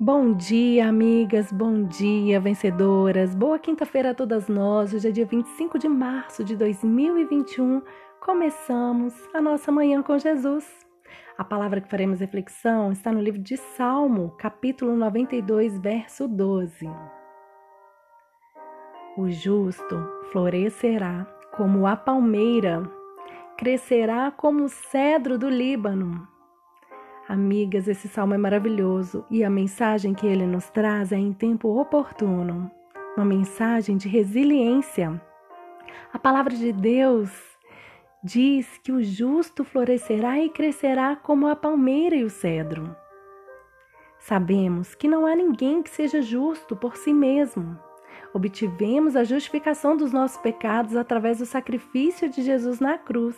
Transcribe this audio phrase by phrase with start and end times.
[0.00, 3.34] Bom dia, amigas, bom dia, vencedoras.
[3.34, 4.94] Boa quinta-feira a todas nós.
[4.94, 7.82] Hoje é dia 25 de março de 2021.
[8.20, 10.64] Começamos a nossa manhã com Jesus.
[11.36, 16.88] A palavra que faremos reflexão está no livro de Salmo, capítulo 92, verso 12.
[19.16, 19.96] O justo
[20.30, 21.26] florescerá
[21.56, 22.88] como a palmeira,
[23.56, 26.37] crescerá como o cedro do Líbano.
[27.28, 31.78] Amigas, esse salmo é maravilhoso e a mensagem que ele nos traz é em tempo
[31.78, 32.70] oportuno
[33.14, 35.20] uma mensagem de resiliência.
[36.10, 37.30] A palavra de Deus
[38.24, 42.96] diz que o justo florescerá e crescerá como a palmeira e o cedro.
[44.18, 47.78] Sabemos que não há ninguém que seja justo por si mesmo.
[48.32, 53.36] Obtivemos a justificação dos nossos pecados através do sacrifício de Jesus na cruz.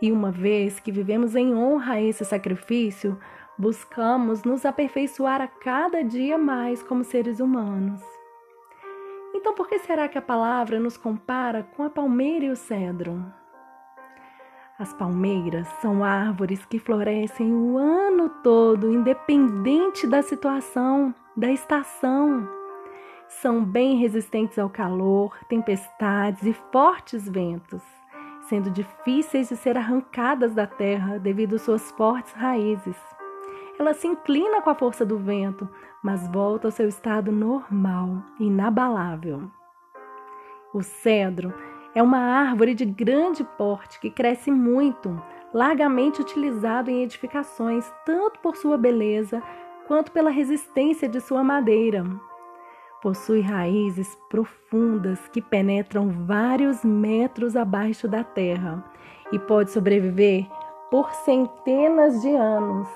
[0.00, 3.18] E uma vez que vivemos em honra a esse sacrifício,
[3.58, 8.00] buscamos nos aperfeiçoar a cada dia mais como seres humanos.
[9.34, 13.24] Então, por que será que a palavra nos compara com a palmeira e o cedro?
[14.78, 22.48] As palmeiras são árvores que florescem o ano todo, independente da situação, da estação.
[23.28, 27.82] São bem resistentes ao calor, tempestades e fortes ventos,
[28.48, 32.96] sendo difíceis de ser arrancadas da terra devido suas fortes raízes.
[33.78, 35.68] Ela se inclina com a força do vento,
[36.02, 39.50] mas volta ao seu estado normal, inabalável.
[40.72, 41.54] O cedro
[41.94, 48.56] é uma árvore de grande porte que cresce muito, largamente utilizado em edificações, tanto por
[48.56, 49.42] sua beleza
[49.86, 52.04] quanto pela resistência de sua madeira.
[53.02, 58.84] Possui raízes profundas que penetram vários metros abaixo da terra
[59.32, 60.46] e pode sobreviver
[60.90, 62.88] por centenas de anos.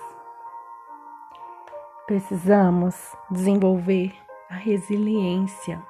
[2.06, 2.96] Precisamos
[3.30, 4.12] desenvolver
[4.50, 5.82] a resiliência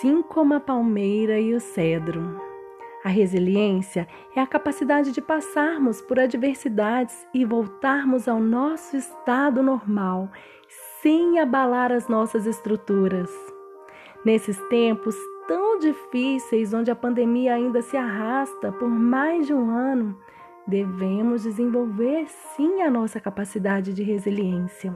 [0.00, 2.40] assim como a palmeira e o cedro.
[3.04, 10.30] A resiliência é a capacidade de passarmos por adversidades e voltarmos ao nosso estado normal,
[11.02, 13.30] sem abalar as nossas estruturas.
[14.24, 15.16] Nesses tempos
[15.48, 20.16] tão difíceis, onde a pandemia ainda se arrasta por mais de um ano,
[20.66, 24.94] devemos desenvolver sim a nossa capacidade de resiliência.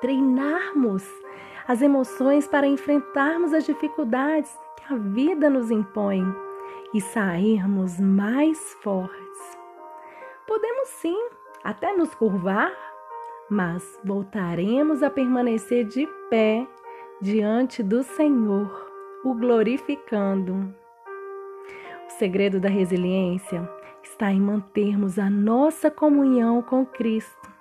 [0.00, 1.08] Treinarmos
[1.66, 6.22] as emoções para enfrentarmos as dificuldades que a vida nos impõe
[6.92, 9.58] e sairmos mais fortes.
[10.46, 11.16] Podemos sim
[11.62, 12.72] até nos curvar,
[13.52, 16.66] mas voltaremos a permanecer de pé
[17.20, 18.90] diante do Senhor,
[19.22, 20.74] o glorificando.
[22.06, 23.68] O segredo da resiliência
[24.02, 27.52] está em mantermos a nossa comunhão com Cristo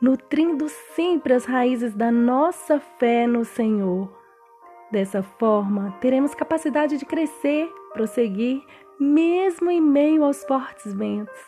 [0.00, 4.12] nutrindo sempre as raízes da nossa fé no Senhor.
[4.90, 8.62] Dessa forma, teremos capacidade de crescer, prosseguir,
[9.00, 11.40] mesmo em meio aos fortes ventos,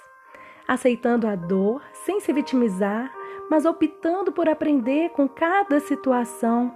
[0.67, 3.13] aceitando a dor sem se vitimizar,
[3.51, 6.73] mas optando por aprender com cada situação,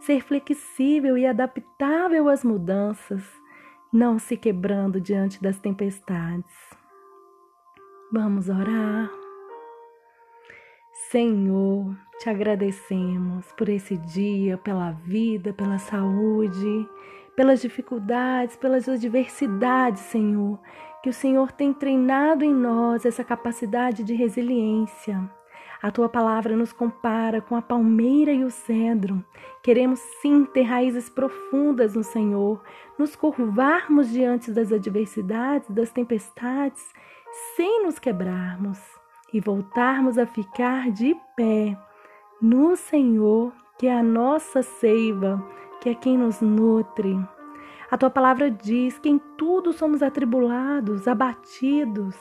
[0.00, 3.22] ser flexível e adaptável às mudanças,
[3.92, 6.54] não se quebrando diante das tempestades.
[8.10, 9.10] Vamos orar.
[11.10, 16.88] Senhor, te agradecemos por esse dia, pela vida, pela saúde,
[17.36, 20.58] pelas dificuldades, pelas adversidades, Senhor,
[21.04, 25.30] que o Senhor tem treinado em nós essa capacidade de resiliência.
[25.82, 29.22] A tua palavra nos compara com a palmeira e o cedro.
[29.62, 32.62] Queremos sim ter raízes profundas no Senhor,
[32.98, 36.82] nos curvarmos diante das adversidades, das tempestades,
[37.54, 38.80] sem nos quebrarmos
[39.30, 41.76] e voltarmos a ficar de pé
[42.40, 45.46] no Senhor, que é a nossa seiva,
[45.82, 47.14] que é quem nos nutre.
[47.90, 52.16] A tua palavra diz que em tudo somos atribulados, abatidos,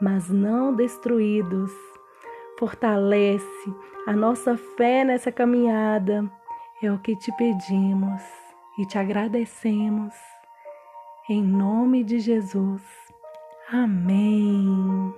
[0.00, 1.72] mas não destruídos.
[2.58, 3.74] Fortalece
[4.06, 6.30] a nossa fé nessa caminhada,
[6.82, 8.22] é o que te pedimos
[8.78, 10.14] e te agradecemos.
[11.28, 12.82] Em nome de Jesus.
[13.70, 15.14] Amém.